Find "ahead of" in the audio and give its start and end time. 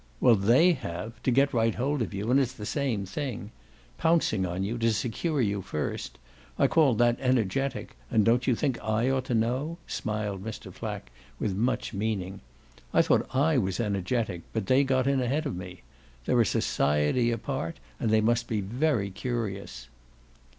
15.21-15.55